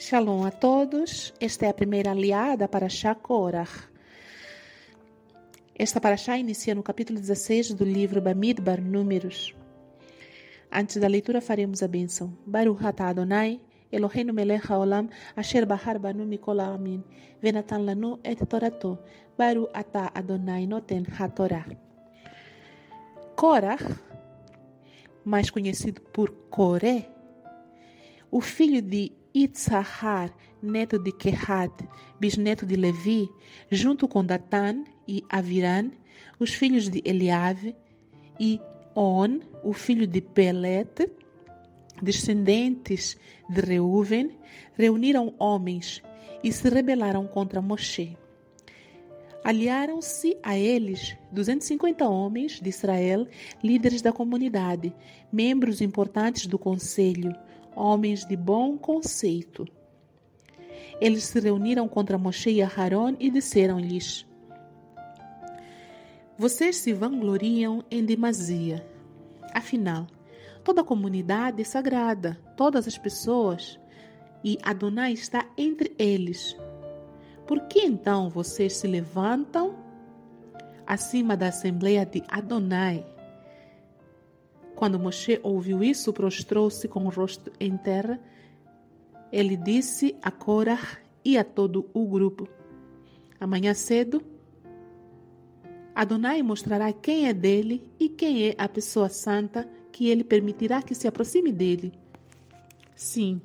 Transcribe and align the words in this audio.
Shalom 0.00 0.44
a 0.44 0.52
todos. 0.52 1.34
Esta 1.40 1.66
é 1.66 1.70
a 1.70 1.74
primeira 1.74 2.12
aliada 2.12 2.68
para 2.68 2.88
Shakorach. 2.88 3.90
Esta 5.74 6.00
paraxá 6.00 6.38
inicia 6.38 6.72
no 6.72 6.84
capítulo 6.84 7.18
16 7.18 7.74
do 7.74 7.84
livro 7.84 8.22
Bamidbar, 8.22 8.80
Números. 8.80 9.52
Antes 10.70 10.98
da 10.98 11.08
leitura 11.08 11.40
faremos 11.40 11.82
a 11.82 11.88
bênção. 11.88 12.32
Baruch 12.46 12.86
atah 12.86 13.08
Adonai, 13.08 13.60
Eloheinu 13.90 14.32
melech 14.32 14.70
haolam, 14.70 15.08
asher 15.34 15.66
bahar 15.66 15.98
banu 15.98 16.24
mikol 16.24 16.60
ha'amin, 16.60 17.02
venatan 17.42 17.84
lanu 17.84 18.20
et 18.22 18.38
torato, 18.46 19.00
Baruch 19.36 19.68
atah 19.74 20.12
Adonai 20.14 20.68
noten 20.68 21.06
hatorah. 21.10 21.66
Korach, 23.34 23.82
mais 25.24 25.50
conhecido 25.50 26.00
por 26.12 26.30
Coré, 26.48 27.10
o 28.30 28.40
filho 28.40 28.80
de 28.80 29.17
Itzahar, 29.38 30.34
neto 30.60 30.98
de 30.98 31.12
Kehat, 31.12 31.88
bisneto 32.18 32.66
de 32.66 32.74
Levi, 32.74 33.30
junto 33.70 34.08
com 34.08 34.24
Datan 34.24 34.82
e 35.06 35.22
Aviran, 35.28 35.92
os 36.40 36.52
filhos 36.52 36.88
de 36.88 37.00
Eliave, 37.04 37.76
e 38.40 38.60
On, 38.96 39.38
o 39.62 39.72
filho 39.72 40.08
de 40.08 40.20
Pelet, 40.20 41.08
descendentes 42.02 43.16
de 43.48 43.60
Reuven, 43.60 44.36
reuniram 44.76 45.32
homens 45.38 46.02
e 46.42 46.52
se 46.52 46.68
rebelaram 46.68 47.24
contra 47.28 47.62
Moshe. 47.62 48.16
Aliaram-se 49.44 50.36
a 50.42 50.58
eles 50.58 51.16
250 51.30 52.08
homens 52.08 52.60
de 52.60 52.68
Israel, 52.68 53.28
líderes 53.62 54.02
da 54.02 54.12
comunidade, 54.12 54.92
membros 55.32 55.80
importantes 55.80 56.48
do 56.48 56.58
conselho, 56.58 57.32
homens 57.78 58.24
de 58.24 58.36
bom 58.36 58.76
conceito. 58.76 59.66
Eles 61.00 61.24
se 61.24 61.38
reuniram 61.38 61.86
contra 61.86 62.18
Moshe 62.18 62.50
e 62.50 62.62
Aharon 62.62 63.14
e 63.20 63.30
disseram-lhes: 63.30 64.26
Vocês 66.36 66.76
se 66.76 66.92
vangloriam 66.92 67.84
em 67.90 68.04
demasia. 68.04 68.84
Afinal, 69.54 70.06
toda 70.64 70.80
a 70.80 70.84
comunidade 70.84 71.62
é 71.62 71.64
sagrada, 71.64 72.38
todas 72.56 72.86
as 72.88 72.98
pessoas, 72.98 73.78
e 74.42 74.58
Adonai 74.62 75.12
está 75.12 75.46
entre 75.56 75.94
eles. 75.98 76.56
Por 77.46 77.60
que 77.62 77.80
então 77.80 78.28
vocês 78.28 78.74
se 78.74 78.86
levantam 78.86 79.76
acima 80.86 81.36
da 81.36 81.48
assembleia 81.48 82.04
de 82.04 82.22
Adonai? 82.28 83.06
Quando 84.78 84.96
Moshe 84.96 85.40
ouviu 85.42 85.82
isso, 85.82 86.12
prostrou-se 86.12 86.86
com 86.86 87.04
o 87.04 87.08
rosto 87.08 87.50
em 87.58 87.76
terra. 87.76 88.16
Ele 89.32 89.56
disse 89.56 90.14
a 90.22 90.30
Korah 90.30 91.00
e 91.24 91.36
a 91.36 91.42
todo 91.42 91.90
o 91.92 92.06
grupo: 92.06 92.48
Amanhã 93.40 93.74
cedo, 93.74 94.22
Adonai 95.92 96.44
mostrará 96.44 96.92
quem 96.92 97.26
é 97.26 97.34
dele 97.34 97.90
e 97.98 98.08
quem 98.08 98.50
é 98.50 98.54
a 98.56 98.68
pessoa 98.68 99.08
santa 99.08 99.68
que 99.90 100.08
ele 100.08 100.22
permitirá 100.22 100.80
que 100.80 100.94
se 100.94 101.08
aproxime 101.08 101.50
dele. 101.50 101.92
Sim, 102.94 103.42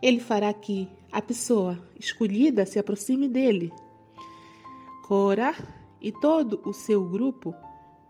ele 0.00 0.20
fará 0.20 0.54
que 0.54 0.88
a 1.10 1.20
pessoa 1.20 1.82
escolhida 1.98 2.64
se 2.64 2.78
aproxime 2.78 3.28
dele. 3.28 3.72
Korah 5.08 5.56
e 6.00 6.12
todo 6.12 6.60
o 6.64 6.72
seu 6.72 7.04
grupo 7.04 7.52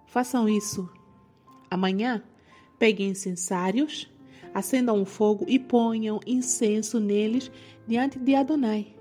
façam 0.05 0.47
isso 0.47 0.95
Amanhã, 1.71 2.23
peguem 2.79 3.11
incensários, 3.11 4.11
acendam 4.55 4.97
um 4.97 5.05
fogo 5.05 5.45
e 5.49 5.59
ponham 5.59 6.21
incenso 6.27 6.99
neles 7.01 7.51
diante 7.87 8.19
de 8.19 8.35
Adonai. 8.35 8.95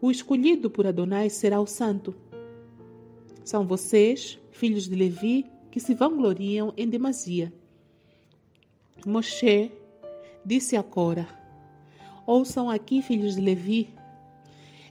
O 0.00 0.10
escolhido 0.10 0.70
por 0.70 0.86
Adonai 0.86 1.30
será 1.30 1.60
o 1.60 1.66
santo. 1.66 2.14
São 3.44 3.66
vocês, 3.66 4.38
filhos 4.50 4.88
de 4.88 4.94
Levi, 4.94 5.46
que 5.70 5.80
se 5.80 5.94
vangloriam 5.94 6.72
em 6.76 6.88
demasia. 6.88 7.52
Moshe 9.06 9.70
disse 10.44 10.76
a 10.76 10.82
Cora: 10.82 11.28
Ouçam 12.26 12.68
aqui, 12.68 13.00
filhos 13.00 13.36
de 13.36 13.40
Levi. 13.40 13.95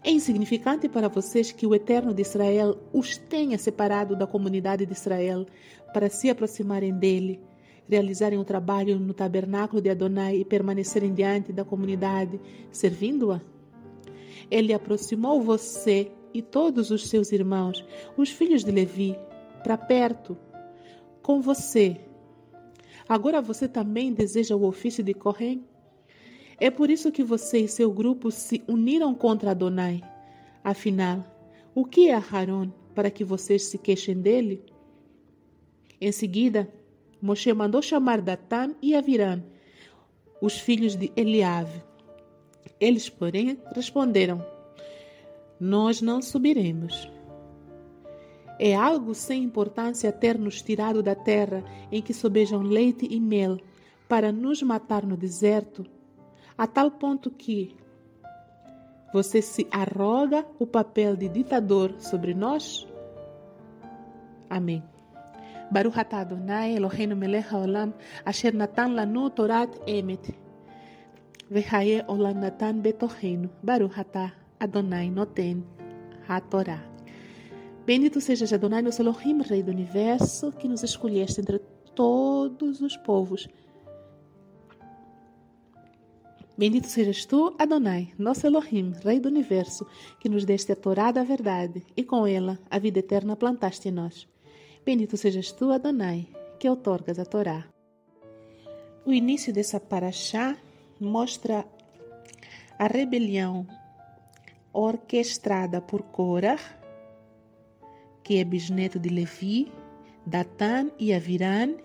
É 0.08 0.12
insignificante 0.12 0.88
para 0.88 1.10
vocês 1.10 1.52
que 1.52 1.66
o 1.66 1.74
Eterno 1.74 2.14
de 2.14 2.22
Israel 2.22 2.78
os 2.94 3.18
tenha 3.18 3.58
separado 3.58 4.16
da 4.16 4.28
comunidade 4.28 4.86
de 4.86 4.94
Israel 4.94 5.48
para 5.92 6.12
se 6.12 6.30
aproximarem 6.30 6.94
dele, 6.94 7.40
realizarem 7.90 8.38
o 8.38 8.46
trabalho 8.46 9.00
no 9.00 9.16
tabernáculo 9.16 9.82
de 9.82 9.90
Adonai 9.90 10.36
e 10.36 10.46
permanecerem 10.46 11.12
diante 11.12 11.52
da 11.52 11.66
comunidade, 11.66 12.40
servindo-a? 12.72 13.42
Ele 14.52 14.74
aproximou 14.74 15.42
você 15.42 16.12
e 16.32 16.40
todos 16.40 16.92
os 16.92 17.10
seus 17.10 17.32
irmãos, 17.32 17.84
os 18.16 18.30
filhos 18.30 18.64
de 18.64 18.70
Levi, 18.70 19.18
para 19.64 19.76
perto, 19.76 20.38
com 21.24 21.42
você. 21.42 22.00
Agora 23.10 23.42
você 23.42 23.68
também 23.68 24.14
deseja 24.14 24.56
o 24.56 24.68
ofício 24.68 25.04
de 25.04 25.16
Corém? 25.16 25.66
É 26.60 26.70
por 26.70 26.90
isso 26.90 27.12
que 27.12 27.24
você 27.24 27.60
e 27.60 27.68
seu 27.68 27.92
grupo 27.92 28.32
se 28.32 28.64
uniram 28.68 29.14
contra 29.14 29.52
Adonai. 29.52 30.02
Afinal, 30.64 31.24
o 31.74 31.86
que 31.86 32.10
é 32.10 32.16
Haron 32.16 32.72
para 32.94 33.12
que 33.12 33.24
vocês 33.24 33.64
se 33.64 33.78
queixem 33.78 34.16
dele? 34.16 34.64
Em 36.00 36.12
seguida, 36.12 36.70
Moshe 37.22 37.52
mandou 37.54 37.82
chamar 37.82 38.22
Datan 38.22 38.76
e 38.82 38.96
Aviram, 38.96 39.44
os 40.42 40.60
filhos 40.60 40.96
de 40.96 41.12
Eliave. 41.16 41.82
Eles, 42.80 43.10
porém, 43.10 43.58
responderam: 43.74 44.46
Nós 45.60 46.02
não 46.02 46.22
subiremos. 46.22 47.10
É 48.58 48.74
algo 48.74 49.14
sem 49.14 49.44
importância 49.44 50.12
ter-nos 50.12 50.62
tirado 50.62 51.04
da 51.04 51.16
terra 51.16 51.64
em 51.92 52.02
que 52.02 52.14
sobejam 52.14 52.62
leite 52.62 53.06
e 53.10 53.20
mel 53.20 53.58
para 54.08 54.32
nos 54.32 54.62
matar 54.62 55.06
no 55.06 55.18
deserto, 55.18 55.86
a 56.58 56.68
tal 56.68 56.92
ponto 56.92 57.32
que 57.32 57.76
você 59.14 59.42
se 59.42 59.68
arroga 59.72 60.46
o 60.60 60.68
papel 60.68 61.16
de 61.16 61.30
ditador 61.30 61.96
sobre 62.00 62.34
nós? 62.34 62.88
Amém. 64.50 64.84
Baruch 65.72 65.98
atah 65.98 66.22
Adonai 66.22 66.76
Eloheinu 66.76 67.16
melech 67.16 67.48
haolam 67.50 67.94
asher 68.24 68.54
natan 68.54 68.94
lanu 68.96 69.30
torat 69.30 69.72
emet 69.88 70.36
vehaye 71.50 72.06
olam 72.08 72.38
natan 72.40 72.82
betochenu 72.82 73.50
Baruch 73.64 73.98
atah 73.98 74.32
Adonai 74.60 75.10
noten 75.10 75.66
hatorá 76.28 76.96
Bendito 77.86 78.20
seja 78.20 78.56
Adonai, 78.56 78.82
nosso 78.82 79.00
Elohim, 79.00 79.42
Rei 79.42 79.62
do 79.62 79.70
Universo, 79.70 80.52
que 80.52 80.68
nos 80.68 80.82
escolheste 80.82 81.40
entre 81.40 81.60
todos 81.94 82.82
os 82.82 82.98
povos. 82.98 83.48
Bendito 86.58 86.88
sejas 86.88 87.26
tu, 87.26 87.54
Adonai, 87.60 88.14
nosso 88.18 88.48
Elohim, 88.48 88.94
Rei 89.04 89.20
do 89.20 89.28
Universo, 89.28 89.86
que 90.22 90.30
nos 90.30 90.46
deste 90.46 90.72
a 90.72 90.76
Torá 90.76 91.12
da 91.12 91.22
verdade, 91.22 91.84
e 91.98 92.04
com 92.04 92.26
ela 92.26 92.58
a 92.70 92.80
vida 92.80 93.00
eterna 93.00 93.36
plantaste 93.36 93.90
em 93.90 93.92
nós. 93.92 94.26
Bendito 94.86 95.18
sejas 95.18 95.52
tu, 95.52 95.72
Adonai, 95.72 96.28
que 96.58 96.70
outorgas 96.70 97.20
a 97.20 97.26
Torá. 97.26 97.66
O 99.06 99.12
início 99.12 99.52
dessa 99.52 99.82
paraxá 99.82 100.56
mostra 100.98 101.66
a 102.80 102.88
rebelião 102.88 103.68
orquestrada 104.72 105.82
por 105.82 106.04
Korah, 106.04 106.60
que 108.24 108.38
é 108.38 108.46
bisneto 108.46 108.98
de 108.98 109.10
Levi, 109.10 109.72
Datan 110.26 110.90
e 110.98 111.14
Aviran, 111.14 111.76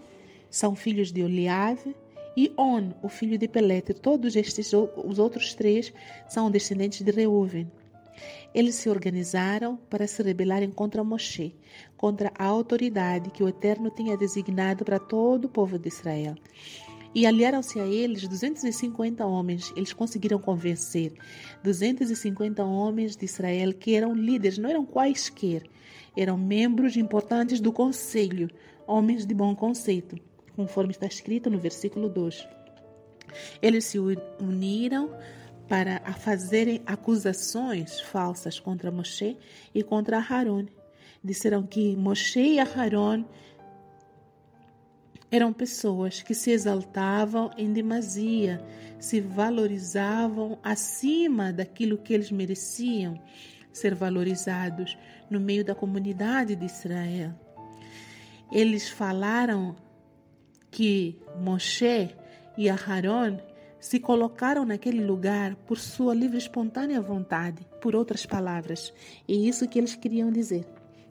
são 0.48 0.76
filhos 0.76 1.12
de 1.12 1.22
Oliave, 1.22 1.94
e 2.36 2.52
On, 2.56 2.92
o 3.02 3.08
filho 3.08 3.36
de 3.38 3.48
Pelete. 3.48 3.94
Todos 3.94 4.36
estes, 4.36 4.72
os 4.72 5.18
outros 5.18 5.54
três, 5.54 5.92
são 6.28 6.50
descendentes 6.50 7.02
de 7.02 7.10
Reuven. 7.10 7.70
Eles 8.52 8.74
se 8.74 8.88
organizaram 8.88 9.76
para 9.88 10.06
se 10.06 10.22
rebelarem 10.22 10.70
contra 10.70 11.04
Moshe, 11.04 11.54
contra 11.96 12.32
a 12.36 12.44
autoridade 12.44 13.30
que 13.30 13.42
o 13.42 13.48
Eterno 13.48 13.90
tinha 13.90 14.16
designado 14.16 14.84
para 14.84 14.98
todo 14.98 15.44
o 15.44 15.48
povo 15.48 15.78
de 15.78 15.88
Israel. 15.88 16.34
E 17.14 17.26
aliaram-se 17.26 17.80
a 17.80 17.86
eles 17.86 18.26
250 18.28 19.26
homens. 19.26 19.72
Eles 19.76 19.92
conseguiram 19.92 20.38
convencer 20.38 21.12
250 21.62 22.64
homens 22.64 23.16
de 23.16 23.24
Israel 23.24 23.72
que 23.74 23.94
eram 23.94 24.14
líderes, 24.14 24.58
não 24.58 24.70
eram 24.70 24.84
quaisquer, 24.84 25.64
eram 26.16 26.36
membros 26.36 26.96
importantes 26.96 27.60
do 27.60 27.72
conselho, 27.72 28.48
homens 28.86 29.26
de 29.26 29.34
bom 29.34 29.54
conceito, 29.54 30.16
conforme 30.56 30.92
está 30.92 31.06
escrito 31.06 31.50
no 31.50 31.58
versículo 31.58 32.08
2. 32.08 32.48
Eles 33.62 33.84
se 33.84 33.98
uniram 33.98 35.10
para 35.68 36.00
fazerem 36.14 36.82
acusações 36.84 38.00
falsas 38.00 38.58
contra 38.58 38.90
Moshe 38.90 39.36
e 39.74 39.82
contra 39.82 40.18
Aharon. 40.18 40.66
Disseram 41.22 41.62
que 41.64 41.94
Moshe 41.96 42.40
e 42.40 42.58
Aharon 42.58 43.24
Eram 45.30 45.52
pessoas 45.52 46.22
que 46.22 46.34
se 46.34 46.50
exaltavam 46.50 47.52
em 47.56 47.72
demasia, 47.72 48.60
se 48.98 49.20
valorizavam 49.20 50.58
acima 50.60 51.52
daquilo 51.52 51.98
que 51.98 52.12
eles 52.12 52.32
mereciam 52.32 53.14
ser 53.72 53.94
valorizados 53.94 54.98
no 55.30 55.38
meio 55.38 55.64
da 55.64 55.72
comunidade 55.72 56.56
de 56.56 56.66
Israel. 56.66 57.32
Eles 58.50 58.88
falaram 58.88 59.76
que 60.70 61.18
Moshe 61.36 62.10
e 62.56 62.68
Aharon 62.68 63.38
se 63.80 63.98
colocaram 63.98 64.64
naquele 64.64 65.02
lugar 65.02 65.56
por 65.66 65.78
sua 65.78 66.14
livre 66.14 66.36
e 66.36 66.38
espontânea 66.38 67.00
vontade, 67.00 67.66
por 67.80 67.96
outras 67.96 68.26
palavras. 68.26 68.92
E 69.26 69.48
isso 69.48 69.66
que 69.66 69.78
eles 69.78 69.96
queriam 69.96 70.30
dizer, 70.30 70.66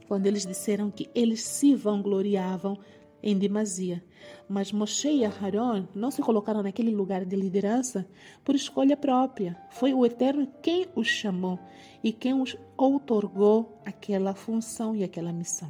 quando 0.08 0.28
eles 0.28 0.46
disseram 0.46 0.92
que 0.92 1.10
eles 1.16 1.42
se 1.42 1.74
vangloriavam 1.76 2.78
em 3.22 3.38
demasia. 3.38 4.04
Mas 4.48 4.72
Moshe 4.72 5.10
e 5.10 5.26
Aharon 5.26 5.88
não 5.94 6.12
se 6.12 6.22
colocaram 6.22 6.64
naquele 6.64 6.92
lugar 6.92 7.26
de 7.26 7.36
liderança 7.36 8.08
por 8.44 8.56
escolha 8.56 8.96
própria. 8.96 9.58
Foi 9.72 9.94
o 9.94 10.06
Eterno 10.06 10.48
quem 10.62 10.88
os 10.96 11.08
chamou 11.08 11.60
e 12.04 12.14
quem 12.14 12.40
os 12.40 12.56
outorgou 12.78 13.82
aquela 13.86 14.34
função 14.34 14.96
e 14.96 15.04
aquela 15.04 15.34
missão. 15.34 15.70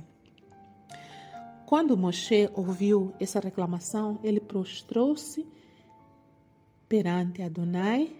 Quando 1.69 1.95
Moshe 1.95 2.49
ouviu 2.55 3.13
essa 3.19 3.39
reclamação, 3.39 4.17
ele 4.23 4.39
prostrou-se 4.39 5.45
perante 6.87 7.43
Adonai 7.43 8.11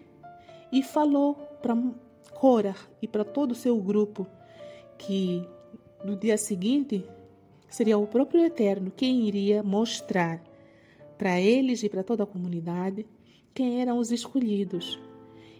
e 0.71 0.83
falou 0.83 1.33
para 1.59 1.75
Cora 2.35 2.75
e 3.01 3.07
para 3.07 3.25
todo 3.25 3.53
o 3.53 3.55
seu 3.55 3.75
grupo 3.81 4.27
que 4.99 5.43
no 6.05 6.15
dia 6.15 6.37
seguinte 6.37 7.03
seria 7.67 7.97
o 7.97 8.05
próprio 8.05 8.45
Eterno 8.45 8.91
quem 8.95 9.27
iria 9.27 9.63
mostrar 9.63 10.43
para 11.17 11.41
eles 11.41 11.81
e 11.81 11.89
para 11.89 12.03
toda 12.03 12.25
a 12.25 12.27
comunidade 12.27 13.03
quem 13.51 13.81
eram 13.81 13.97
os 13.97 14.11
escolhidos 14.11 14.99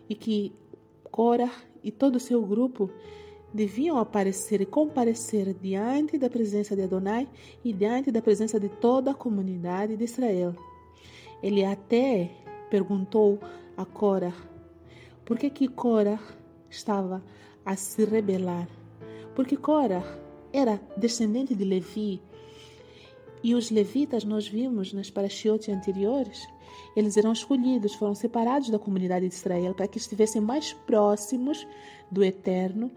e 0.08 0.14
que 0.14 0.54
Cora 1.10 1.50
e 1.84 1.92
todo 1.92 2.18
o 2.18 2.20
seu 2.20 2.46
grupo 2.46 2.92
deviam 3.54 3.98
aparecer 3.98 4.62
e 4.62 4.66
comparecer 4.66 5.54
diante 5.54 6.18
da 6.18 6.30
presença 6.30 6.76
de 6.76 6.84
Adonai 6.84 7.28
e 7.64 7.74
diante 7.74 8.12
da 8.12 8.22
presença 8.22 8.60
de 8.60 8.70
toda 8.70 9.12
a 9.12 9.16
comunidade 9.16 9.98
de 9.98 10.04
Israel. 10.04 10.56
Ele 11.42 11.64
até 11.64 12.32
perguntou 12.70 13.40
a 13.76 13.86
Cora 13.86 14.34
por 15.26 15.38
que 15.38 15.50
que 15.50 15.68
Cora 15.68 16.20
estava 16.70 17.24
a 17.66 17.76
se 17.76 18.06
rebelar. 18.06 18.68
Porque 19.36 19.56
Cora 19.56 20.04
era 20.52 20.82
descendente 20.98 21.56
de 21.56 21.64
Levi. 21.64 22.22
E 23.42 23.56
os 23.56 23.72
levitas, 23.72 24.26
nós 24.26 24.48
vimos 24.48 24.92
nas 24.92 25.10
parashiotes 25.10 25.70
anteriores, 25.70 26.46
eles 26.96 27.16
eram 27.16 27.32
escolhidos, 27.32 27.96
foram 27.96 28.14
separados 28.14 28.70
da 28.70 28.78
comunidade 28.78 29.28
de 29.30 29.34
Israel 29.34 29.74
para 29.74 29.88
que 29.88 29.98
estivessem 29.98 30.42
mais 30.42 30.74
próximos 30.74 31.66
do 32.12 32.24
Eterno 32.24 32.92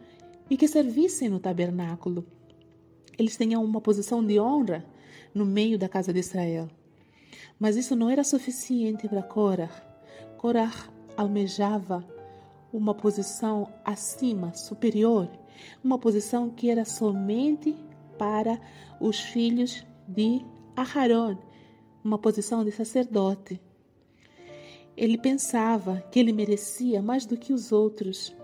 e 0.49 0.57
que 0.57 0.69
servissem 0.69 1.29
no 1.29 1.41
tabernáculo. 1.41 2.25
Eles 3.19 3.37
tinham 3.37 3.65
uma 3.65 3.81
posição 3.81 4.25
de 4.25 4.41
honra 4.41 4.85
no 5.35 5.45
meio 5.45 5.79
da 5.79 5.89
casa 5.89 6.13
de 6.13 6.21
Israel. 6.21 6.69
Mas 7.59 7.77
isso 7.77 7.95
não 7.95 8.11
era 8.11 8.25
suficiente 8.25 9.09
para 9.09 9.23
Korah. 9.23 9.71
Korah 10.39 10.89
almejava 11.17 12.05
uma 12.73 12.95
posição 12.95 13.69
acima, 13.85 14.55
superior, 14.55 15.29
uma 15.85 15.99
posição 15.99 16.49
que 16.51 16.71
era 16.71 16.85
somente 16.85 17.77
para 18.19 18.61
os 19.01 19.21
filhos 19.21 19.85
de 20.09 20.45
Aharon, 20.77 21.37
uma 22.03 22.19
posição 22.19 22.65
de 22.65 22.73
sacerdote. 22.73 23.61
Ele 24.97 25.19
pensava 25.19 26.01
que 26.11 26.19
ele 26.19 26.33
merecia 26.33 27.03
mais 27.03 27.27
do 27.27 27.37
que 27.37 27.53
os 27.53 27.73
outros. 27.73 28.35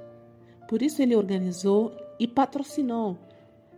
Por 0.69 0.82
isso 0.82 1.03
ele 1.03 1.17
organizou 1.17 1.97
e 2.20 2.29
patrocinou. 2.29 3.19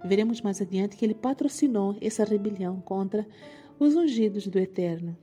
Veremos 0.05 0.41
mais 0.41 0.61
adiante 0.61 0.97
que 0.97 1.05
ele 1.05 1.15
patrocinou 1.15 1.97
essa 2.01 2.25
rebelião 2.25 2.81
contra 2.81 3.27
os 3.79 3.95
ungidos 3.95 4.47
do 4.49 4.59
Eterno. 4.59 5.17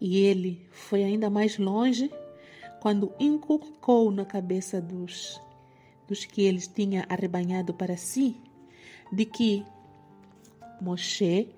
E 0.00 0.18
ele 0.18 0.66
foi 0.70 1.04
ainda 1.04 1.28
mais 1.28 1.58
longe 1.58 2.10
quando 2.80 3.12
inculcou 3.20 4.10
na 4.10 4.24
cabeça 4.24 4.80
dos, 4.80 5.40
dos 6.08 6.24
que 6.24 6.42
eles 6.42 6.66
tinha 6.66 7.04
arrebanhado 7.08 7.74
para 7.74 7.96
si, 7.96 8.36
de 9.12 9.24
que 9.24 9.64
Moshe 10.80 11.48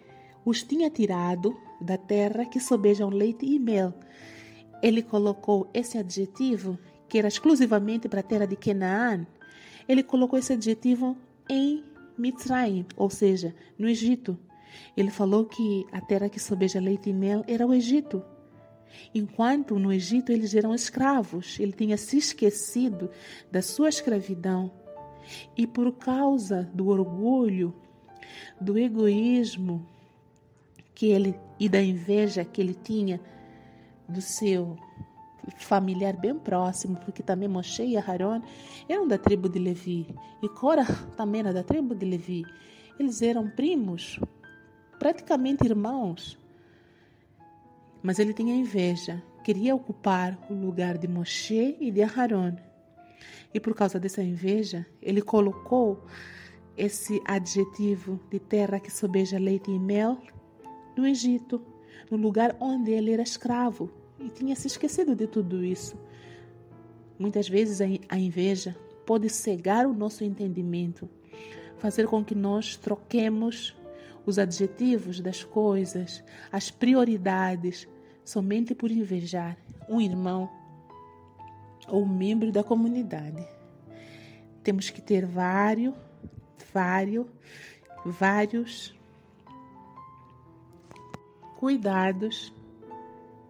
os 0.45 0.63
tinha 0.63 0.91
tirado 0.91 1.57
da 1.81 1.97
terra 1.97 2.45
que 2.45 2.59
sobejam 2.59 3.09
leite 3.09 3.47
e 3.47 3.59
mel. 3.59 3.95
Ele 4.83 5.03
colocou 5.03 5.69
esse 5.75 5.99
adjetivo, 5.99 6.79
que 7.09 7.19
era 7.19 7.29
exclusivamente 7.29 8.09
para 8.09 8.21
a 8.21 8.23
terra 8.23 8.47
de 8.47 8.57
Canaã, 8.57 9.27
ele 9.89 10.03
colocou 10.03 10.39
esse 10.39 10.53
adjetivo 10.53 11.17
em 11.49 11.83
Mitzrayim, 12.17 12.85
ou 12.97 13.09
seja, 13.09 13.55
no 13.79 13.89
Egito. 13.89 14.39
Ele 14.97 15.11
falou 15.11 15.47
que 15.47 15.87
a 15.91 16.01
terra 16.01 16.29
que 16.29 16.39
sobeja 16.39 16.81
leite 16.81 17.11
e 17.11 17.13
mel 17.13 17.45
era 17.47 17.67
o 17.67 17.73
Egito. 17.73 18.23
Enquanto 19.15 19.79
no 19.79 19.93
Egito 19.93 20.33
eles 20.33 20.55
eram 20.55 20.75
escravos, 20.75 21.59
ele 21.59 21.73
tinha 21.73 21.97
se 21.97 22.19
esquecido 22.19 23.11
da 23.51 23.63
sua 23.63 23.89
escravidão. 23.89 24.71
E 25.57 25.67
por 25.67 25.93
causa 25.93 26.69
do 26.75 26.89
orgulho, 26.89 27.75
do 28.61 28.79
egoísmo 28.79 29.87
que 30.95 31.07
ele 31.07 31.39
e 31.61 31.69
da 31.69 31.83
inveja 31.83 32.45
que 32.45 32.61
ele 32.61 32.75
tinha 32.75 33.21
do 34.09 34.21
seu 34.21 34.77
familiar 35.57 36.17
bem 36.17 36.39
próximo, 36.39 36.97
porque 37.05 37.23
também 37.23 37.49
Moshe 37.49 37.85
e 37.85 37.97
Aharon 37.97 38.43
eram 38.89 39.07
da 39.07 39.19
tribo 39.19 39.49
de 39.49 39.59
Levi, 39.59 40.07
e 40.43 40.49
Cora 40.49 40.85
também 41.17 41.41
era 41.41 41.53
da 41.53 41.63
tribo 41.63 41.95
de 41.95 42.05
Levi. 42.05 42.45
Eles 42.99 43.23
eram 43.23 43.49
primos, 43.49 44.19
praticamente 44.99 45.65
irmãos. 45.65 46.39
Mas 48.03 48.19
ele 48.19 48.33
tinha 48.33 48.55
inveja, 48.55 49.23
queria 49.45 49.75
ocupar 49.75 50.39
o 50.51 50.55
lugar 50.55 50.99
de 50.99 51.09
Moshe 51.09 51.77
e 51.81 51.91
de 51.91 52.03
Aharon. 52.03 52.57
E 53.53 53.59
por 53.59 53.75
causa 53.75 53.99
dessa 53.99 54.23
inveja, 54.23 54.87
ele 55.01 55.23
colocou 55.23 56.05
esse 56.77 57.21
adjetivo 57.25 58.21
de 58.31 58.39
terra 58.39 58.79
que 58.79 58.91
sobeja 58.91 59.39
leite 59.39 59.71
e 59.71 59.79
mel 59.79 60.19
no 60.97 61.07
Egito, 61.07 61.61
no 62.11 62.17
lugar 62.17 62.57
onde 62.61 62.93
ele 62.93 63.13
era 63.13 63.23
escravo 63.23 63.91
e 64.19 64.29
tinha 64.29 64.57
se 64.57 64.67
esquecido 64.67 65.15
de 65.15 65.27
tudo 65.27 65.65
isso. 65.65 65.97
Muitas 67.19 67.49
vezes 67.49 67.81
a 68.09 68.17
inveja 68.19 68.77
pode 69.05 69.29
cegar 69.29 69.87
o 69.87 69.95
nosso 69.95 70.25
entendimento, 70.25 71.09
fazer 71.79 72.07
com 72.07 72.25
que 72.25 72.35
nós 72.35 72.77
troquemos 72.77 73.77
os 74.27 74.39
adjetivos 74.39 75.21
das 75.21 75.43
coisas, 75.43 76.23
as 76.53 76.71
prioridades, 76.71 77.89
somente 78.25 78.75
por 78.75 78.91
invejar 78.91 79.57
um 79.89 80.01
irmão 80.01 80.51
ou 81.89 82.03
um 82.03 82.09
membro 82.09 82.53
da 82.53 82.63
comunidade. 82.63 83.47
Temos 84.63 84.91
que 84.91 85.01
ter 85.01 85.25
vários, 85.25 85.95
vários, 86.73 87.27
vários 88.05 88.95
cuidados 91.57 92.53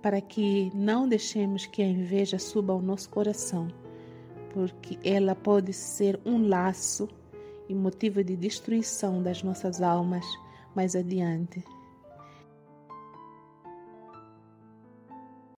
para 0.02 0.20
que 0.20 0.70
não 0.74 1.08
deixemos 1.08 1.66
que 1.66 1.82
a 1.82 1.86
inveja 1.86 2.38
suba 2.38 2.72
ao 2.72 2.80
nosso 2.80 3.08
coração, 3.10 3.68
porque 4.52 4.98
ela 5.02 5.34
pode 5.34 5.72
ser 5.72 6.18
um 6.24 6.48
laço 6.48 7.08
e 7.68 7.74
motivo 7.74 8.22
de 8.22 8.36
destruição 8.36 9.22
das 9.22 9.42
nossas 9.42 9.82
almas 9.82 10.24
mais 10.74 10.94
adiante. 10.94 11.62